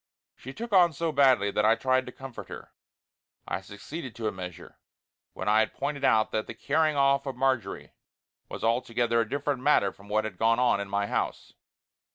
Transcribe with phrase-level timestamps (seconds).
[0.35, 2.73] She took on so badly that I tried to comfort her.
[3.47, 4.79] I succeeded to a measure,
[5.33, 7.91] when I had pointed out that the carrying off of Marjory
[8.49, 11.53] was altogether a different matter from what had gone on in my house.